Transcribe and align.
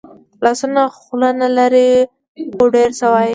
لاسونه 0.43 0.81
خوله 0.99 1.29
نه 1.41 1.47
لري 1.57 1.89
خو 2.55 2.63
ډېر 2.75 2.89
څه 2.99 3.05
وايي 3.13 3.29